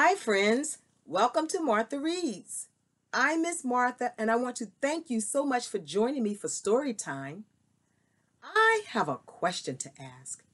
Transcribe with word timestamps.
Hi, 0.00 0.14
friends. 0.14 0.78
Welcome 1.06 1.48
to 1.48 1.60
Martha 1.60 1.98
Reads. 1.98 2.68
I'm 3.12 3.42
Miss 3.42 3.64
Martha, 3.64 4.12
and 4.16 4.30
I 4.30 4.36
want 4.36 4.54
to 4.58 4.70
thank 4.80 5.10
you 5.10 5.20
so 5.20 5.44
much 5.44 5.66
for 5.66 5.78
joining 5.78 6.22
me 6.22 6.34
for 6.34 6.46
story 6.46 6.94
time. 6.94 7.46
I 8.40 8.82
have 8.90 9.08
a 9.08 9.16
question 9.16 9.76
to 9.78 9.90
ask. 10.00 10.44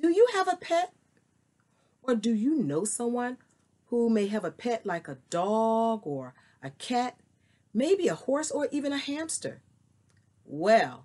Do 0.00 0.08
you 0.08 0.28
have 0.32 0.48
a 0.48 0.56
pet? 0.56 0.94
Or 2.02 2.14
do 2.14 2.32
you 2.32 2.54
know 2.54 2.84
someone 2.84 3.36
who 3.88 4.08
may 4.08 4.28
have 4.28 4.46
a 4.46 4.50
pet 4.50 4.86
like 4.86 5.08
a 5.08 5.18
dog 5.28 6.00
or 6.04 6.32
a 6.62 6.70
cat, 6.70 7.18
maybe 7.74 8.08
a 8.08 8.14
horse 8.14 8.50
or 8.50 8.66
even 8.72 8.94
a 8.94 8.98
hamster? 8.98 9.60
Well, 10.46 11.04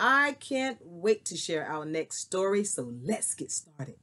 I 0.00 0.32
can't 0.40 0.78
wait 0.82 1.24
to 1.26 1.36
share 1.36 1.68
our 1.68 1.84
next 1.84 2.16
story, 2.16 2.64
so 2.64 2.94
let's 3.00 3.36
get 3.36 3.52
started. 3.52 3.94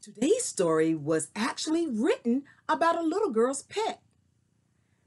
Today's 0.00 0.44
story 0.44 0.94
was 0.94 1.28
actually 1.34 1.88
written 1.88 2.44
about 2.68 2.96
a 2.96 3.02
little 3.02 3.30
girl's 3.30 3.64
pet. 3.64 4.00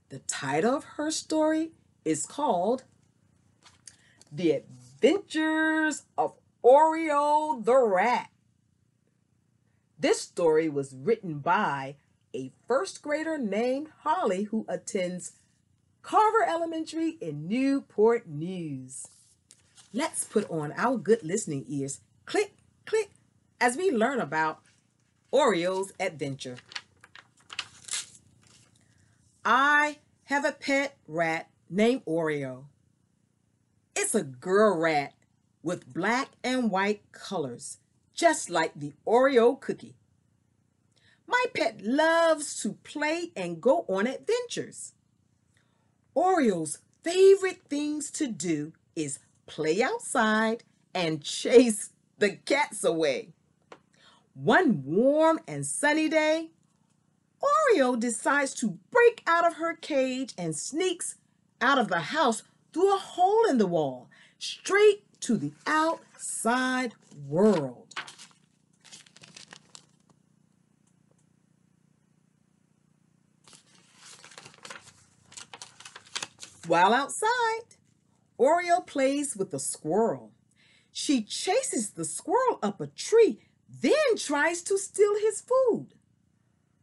The 0.09 0.19
title 0.19 0.75
of 0.75 0.83
her 0.83 1.11
story 1.11 1.71
is 2.03 2.25
called 2.25 2.83
The 4.29 4.51
Adventures 4.51 6.03
of 6.17 6.33
Oreo 6.63 7.63
the 7.63 7.77
Rat. 7.77 8.31
This 9.97 10.19
story 10.19 10.67
was 10.67 10.93
written 10.93 11.39
by 11.39 11.95
a 12.35 12.51
first 12.67 13.01
grader 13.01 13.37
named 13.37 13.87
Holly 13.99 14.43
who 14.43 14.65
attends 14.67 15.33
Carver 16.01 16.43
Elementary 16.45 17.11
in 17.21 17.47
Newport 17.47 18.27
News. 18.27 19.07
Let's 19.93 20.25
put 20.25 20.49
on 20.49 20.73
our 20.75 20.97
good 20.97 21.23
listening 21.23 21.63
ears. 21.69 22.01
Click, 22.25 22.55
click, 22.85 23.11
as 23.61 23.77
we 23.77 23.91
learn 23.91 24.19
about 24.19 24.59
Oreo's 25.31 25.93
adventure. 25.97 26.57
I 29.45 29.99
have 30.25 30.43
a 30.43 30.51
pet 30.51 30.97
rat 31.07 31.49
named 31.69 32.03
Oreo. 32.05 32.65
It's 33.95 34.13
a 34.13 34.23
girl 34.23 34.77
rat 34.77 35.13
with 35.63 35.93
black 35.93 36.31
and 36.43 36.69
white 36.69 37.01
colors, 37.13 37.77
just 38.13 38.49
like 38.49 38.73
the 38.75 38.91
Oreo 39.07 39.57
cookie. 39.59 39.95
My 41.27 41.45
pet 41.55 41.81
loves 41.81 42.61
to 42.63 42.73
play 42.83 43.31
and 43.33 43.61
go 43.61 43.85
on 43.87 44.07
adventures. 44.07 44.93
Oreo's 46.13 46.79
favorite 47.03 47.61
things 47.69 48.11
to 48.11 48.27
do 48.27 48.73
is 48.97 49.19
play 49.45 49.81
outside 49.81 50.65
and 50.93 51.23
chase 51.23 51.91
the 52.17 52.31
cats 52.31 52.83
away. 52.83 53.29
One 54.33 54.83
warm 54.85 55.39
and 55.47 55.65
sunny 55.65 56.07
day, 56.07 56.51
Oreo 57.41 57.99
decides 57.99 58.53
to 58.55 58.77
break 58.91 59.23
out 59.27 59.45
of 59.45 59.55
her 59.55 59.75
cage 59.75 60.33
and 60.37 60.55
sneaks 60.55 61.15
out 61.59 61.77
of 61.77 61.89
the 61.89 61.99
house 61.99 62.43
through 62.73 62.93
a 62.93 62.99
hole 62.99 63.45
in 63.49 63.57
the 63.57 63.67
wall, 63.67 64.09
straight 64.39 65.03
to 65.21 65.37
the 65.37 65.51
outside 65.67 66.93
world. 67.27 67.93
While 76.67 76.93
outside, 76.93 77.27
Oreo 78.39 78.85
plays 78.85 79.35
with 79.35 79.53
a 79.53 79.59
squirrel. 79.59 80.31
She 80.91 81.21
chases 81.23 81.91
the 81.91 82.05
squirrel 82.05 82.59
up 82.63 82.79
a 82.79 82.87
tree, 82.87 83.39
then 83.79 84.17
tries 84.17 84.61
to 84.63 84.77
steal 84.77 85.15
his 85.19 85.41
food. 85.41 85.87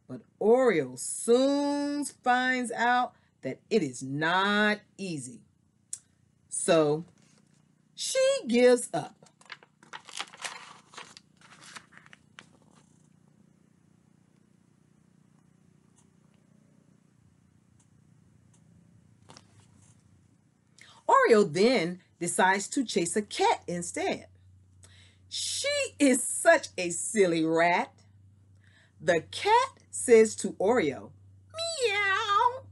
But 0.07 0.21
Oreo 0.41 0.97
soon 0.97 2.03
finds 2.05 2.71
out 2.71 3.13
that 3.41 3.59
it 3.69 3.83
is 3.83 4.01
not 4.01 4.79
easy. 4.97 5.41
So 6.49 7.05
she 7.95 8.19
gives 8.47 8.89
up. 8.93 9.15
Oreo 21.07 21.51
then 21.51 22.01
decides 22.19 22.67
to 22.69 22.83
chase 22.83 23.15
a 23.15 23.21
cat 23.21 23.63
instead. 23.67 24.27
She 25.29 25.69
is 25.99 26.23
such 26.23 26.69
a 26.75 26.89
silly 26.89 27.45
rat. 27.45 27.93
The 28.99 29.21
cat 29.31 29.77
says 29.91 30.35
to 30.37 30.53
Oreo, 30.53 31.11
Meow, 31.53 32.63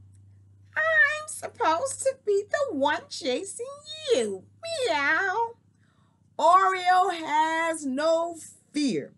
I'm 0.76 1.28
supposed 1.28 2.02
to 2.02 2.16
be 2.26 2.42
the 2.50 2.76
one 2.76 3.02
chasing 3.08 3.66
you. 4.12 4.42
Meow. 4.88 5.54
Oreo 6.36 7.14
has 7.14 7.86
no 7.86 8.36
fear. 8.72 9.12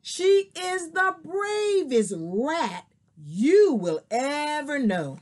She 0.00 0.52
is 0.56 0.92
the 0.92 1.16
bravest 1.24 2.14
rat 2.16 2.86
you 3.16 3.74
will 3.74 4.00
ever 4.12 4.78
know. 4.78 5.18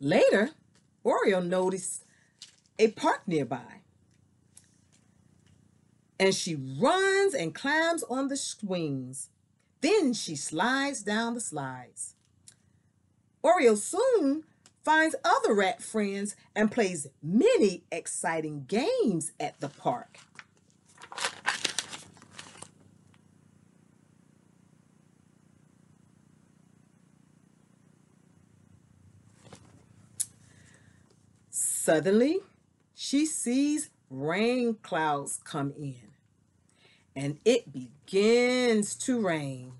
Later, 0.00 0.50
Oreo 1.04 1.44
noticed 1.44 2.04
a 2.78 2.88
park 2.92 3.22
nearby. 3.26 3.82
And 6.20 6.34
she 6.34 6.54
runs 6.54 7.34
and 7.34 7.54
climbs 7.54 8.02
on 8.04 8.28
the 8.28 8.36
swings. 8.36 9.30
Then 9.80 10.12
she 10.12 10.36
slides 10.36 11.02
down 11.02 11.34
the 11.34 11.40
slides. 11.40 12.14
Oreo 13.44 13.76
soon 13.76 14.44
finds 14.84 15.14
other 15.24 15.54
rat 15.54 15.82
friends 15.82 16.34
and 16.56 16.72
plays 16.72 17.06
many 17.22 17.84
exciting 17.92 18.64
games 18.66 19.32
at 19.38 19.60
the 19.60 19.68
park. 19.68 20.18
Suddenly, 31.88 32.40
she 32.94 33.24
sees 33.24 33.88
rain 34.10 34.74
clouds 34.82 35.40
come 35.42 35.72
in, 35.78 35.96
and 37.16 37.38
it 37.46 37.72
begins 37.72 38.94
to 38.96 39.18
rain. 39.18 39.72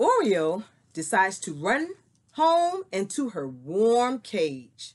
Oreo 0.00 0.64
decides 0.92 1.38
to 1.38 1.54
run 1.54 1.90
home 2.32 2.82
into 2.90 3.28
her 3.28 3.46
warm 3.46 4.18
cage 4.18 4.94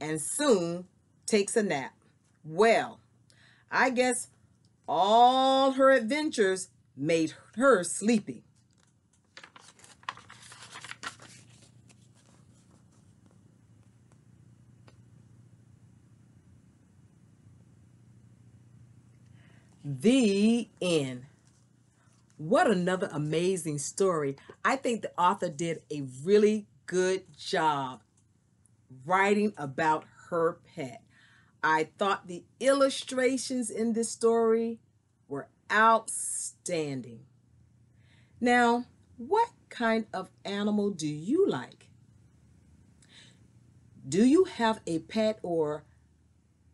and 0.00 0.20
soon 0.20 0.84
takes 1.26 1.56
a 1.56 1.64
nap. 1.64 1.92
Well, 2.44 3.00
I 3.70 3.90
guess 3.90 4.28
all 4.88 5.72
her 5.72 5.90
adventures 5.90 6.68
made 6.96 7.34
her 7.56 7.84
sleepy. 7.84 8.44
The 19.84 20.68
end. 20.80 21.26
What 22.36 22.70
another 22.70 23.08
amazing 23.12 23.78
story. 23.78 24.36
I 24.64 24.76
think 24.76 25.02
the 25.02 25.12
author 25.18 25.48
did 25.48 25.82
a 25.90 26.02
really 26.24 26.66
good 26.86 27.24
job 27.36 28.02
writing 29.04 29.52
about 29.56 30.04
her 30.28 30.58
pet. 30.74 31.02
I 31.62 31.88
thought 31.98 32.26
the 32.26 32.44
illustrations 32.60 33.70
in 33.70 33.92
this 33.92 34.10
story 34.10 34.80
were 35.28 35.48
outstanding. 35.70 37.20
Now, 38.40 38.86
what 39.16 39.50
kind 39.68 40.06
of 40.12 40.30
animal 40.44 40.90
do 40.90 41.06
you 41.06 41.48
like? 41.48 41.88
Do 44.08 44.24
you 44.24 44.44
have 44.44 44.80
a 44.86 44.98
pet 44.98 45.38
or 45.42 45.84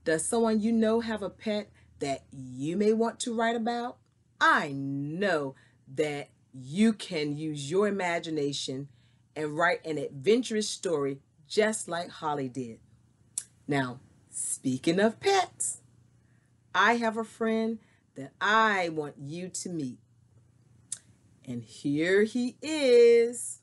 does 0.05 0.25
someone 0.25 0.61
you 0.61 0.73
know 0.73 1.00
have 1.00 1.23
a 1.23 1.29
pet 1.29 1.70
that 1.99 2.25
you 2.32 2.76
may 2.76 2.94
want 2.94 3.20
to 3.20 3.35
write 3.35 3.56
about? 3.56 3.99
I 4.40 4.73
know 4.73 5.55
that 5.94 6.31
you 6.55 6.94
can 6.94 7.37
use 7.37 7.70
your 7.70 7.87
imagination 7.87 8.88
and 9.37 9.56
write 9.56 9.85
an 9.85 9.99
adventurous 9.99 10.69
story 10.69 11.19
just 11.46 11.88
like 11.88 12.08
Holly 12.08 12.49
did. 12.49 12.79
Now, 13.67 14.00
Speaking 14.40 15.00
of 15.00 15.19
pets, 15.19 15.81
I 16.73 16.93
have 16.94 17.17
a 17.17 17.25
friend 17.25 17.81
that 18.14 18.31
I 18.40 18.88
want 18.90 19.17
you 19.19 19.49
to 19.49 19.69
meet. 19.69 19.99
And 21.44 21.64
here 21.64 22.23
he 22.23 22.56
is. 22.62 23.62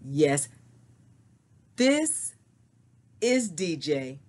Yes, 0.00 0.48
this 1.74 2.36
is 3.20 3.50
DJ. 3.50 4.20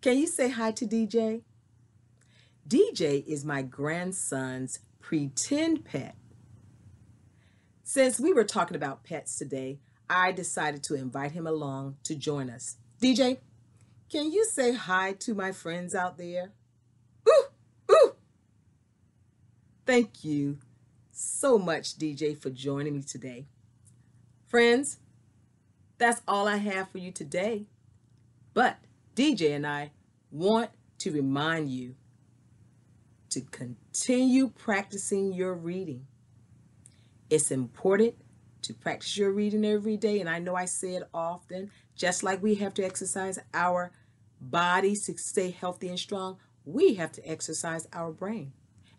Can 0.00 0.16
you 0.16 0.26
say 0.26 0.48
hi 0.48 0.70
to 0.70 0.86
DJ? 0.86 1.42
DJ 2.66 3.26
is 3.26 3.44
my 3.44 3.60
grandson's 3.60 4.78
pretend 5.00 5.84
pet. 5.84 6.16
Since 7.84 8.18
we 8.18 8.32
were 8.32 8.44
talking 8.44 8.76
about 8.76 9.04
pets 9.04 9.36
today, 9.36 9.80
I 10.08 10.32
decided 10.32 10.82
to 10.84 10.94
invite 10.94 11.32
him 11.32 11.46
along 11.46 11.96
to 12.04 12.14
join 12.14 12.50
us. 12.50 12.76
DJ, 13.00 13.38
can 14.10 14.30
you 14.30 14.44
say 14.44 14.72
hi 14.72 15.12
to 15.20 15.34
my 15.34 15.52
friends 15.52 15.94
out 15.94 16.16
there? 16.16 16.52
Ooh, 17.28 17.44
ooh. 17.90 18.14
Thank 19.84 20.24
you 20.24 20.58
so 21.12 21.58
much, 21.58 21.98
DJ, 21.98 22.38
for 22.38 22.50
joining 22.50 22.94
me 22.94 23.02
today. 23.02 23.46
Friends, 24.46 24.98
that's 25.98 26.22
all 26.28 26.46
I 26.46 26.56
have 26.56 26.90
for 26.90 26.98
you 26.98 27.10
today. 27.10 27.66
But 28.54 28.78
DJ 29.14 29.54
and 29.54 29.66
I 29.66 29.90
want 30.30 30.70
to 30.98 31.10
remind 31.10 31.70
you 31.70 31.94
to 33.30 33.40
continue 33.40 34.48
practicing 34.48 35.32
your 35.32 35.54
reading. 35.54 36.06
It's 37.28 37.50
important 37.50 38.14
to 38.66 38.74
practice 38.74 39.16
your 39.16 39.30
reading 39.30 39.64
every 39.64 39.96
day, 39.96 40.20
and 40.20 40.28
I 40.28 40.38
know 40.38 40.54
I 40.54 40.64
say 40.64 40.94
it 40.94 41.08
often, 41.12 41.70
just 41.94 42.22
like 42.22 42.42
we 42.42 42.56
have 42.56 42.74
to 42.74 42.84
exercise 42.84 43.38
our 43.54 43.92
bodies 44.40 45.06
to 45.06 45.16
stay 45.16 45.50
healthy 45.50 45.88
and 45.88 45.98
strong, 45.98 46.38
we 46.64 46.94
have 46.94 47.12
to 47.12 47.28
exercise 47.28 47.88
our 47.92 48.10
brain. 48.10 48.52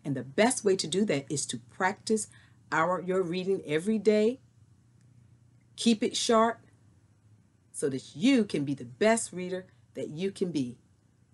And 0.04 0.16
the 0.16 0.22
best 0.22 0.64
way 0.64 0.76
to 0.76 0.86
do 0.86 1.04
that 1.04 1.26
is 1.30 1.46
to 1.46 1.58
practice 1.58 2.28
our 2.72 3.00
your 3.00 3.22
reading 3.22 3.62
every 3.66 3.98
day. 3.98 4.40
Keep 5.76 6.02
it 6.02 6.16
sharp 6.16 6.60
so 7.72 7.88
that 7.88 8.16
you 8.16 8.44
can 8.44 8.64
be 8.64 8.74
the 8.74 8.84
best 8.84 9.32
reader 9.32 9.66
that 9.94 10.08
you 10.08 10.30
can 10.30 10.50
be. 10.50 10.78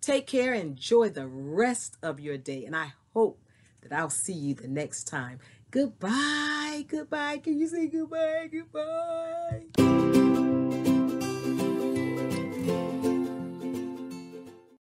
Take 0.00 0.26
care, 0.26 0.52
enjoy 0.52 1.08
the 1.08 1.26
rest 1.26 1.96
of 2.02 2.20
your 2.20 2.36
day, 2.36 2.64
and 2.64 2.76
I 2.76 2.92
hope 3.14 3.40
that 3.82 3.92
I'll 3.92 4.10
see 4.10 4.34
you 4.34 4.54
the 4.54 4.68
next 4.68 5.04
time. 5.04 5.38
Goodbye, 5.70 6.53
goodbye. 6.82 7.38
Can 7.38 7.58
you 7.58 7.68
say 7.68 7.86
goodbye, 7.86 8.48
goodbye? 8.50 9.73